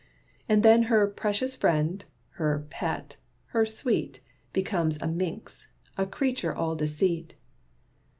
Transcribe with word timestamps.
And 0.49 0.63
then 0.63 0.81
her 0.89 1.05
'precious 1.05 1.55
friend,' 1.55 2.05
her 2.39 2.65
'pet,' 2.71 3.17
her 3.49 3.67
'sweet,' 3.67 4.19
Becomes 4.51 4.97
a 4.99 5.05
'minx,' 5.07 5.67
a 5.95 6.07
'creature 6.07 6.55
all 6.55 6.75
deceit.' 6.75 7.35